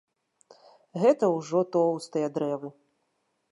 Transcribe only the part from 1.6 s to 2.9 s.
тоўстыя дрэвы.